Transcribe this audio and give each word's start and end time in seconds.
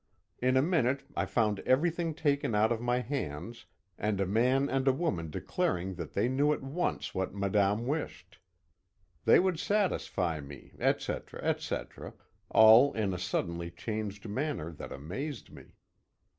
In 0.39 0.57
a 0.57 0.63
minute 0.63 1.03
I 1.15 1.27
found 1.27 1.59
everything 1.59 2.15
taken 2.15 2.55
out 2.55 2.71
of 2.71 2.81
my 2.81 3.01
hands, 3.01 3.67
and 3.99 4.19
a 4.19 4.25
man 4.25 4.67
and 4.67 4.87
a 4.87 4.91
woman 4.91 5.29
declaring 5.29 5.93
that 5.93 6.13
they 6.13 6.27
knew 6.27 6.53
at 6.53 6.63
once 6.63 7.13
what 7.13 7.35
madame 7.35 7.85
wished; 7.85 8.39
they 9.25 9.37
would 9.37 9.59
satisfy 9.59 10.39
me, 10.39 10.73
etc., 10.79 11.39
etc., 11.43 12.15
all 12.49 12.91
in 12.93 13.13
a 13.13 13.19
suddenly 13.19 13.69
changed 13.69 14.27
manner 14.27 14.71
that 14.71 14.91
amazed 14.91 15.51
me. 15.51 15.73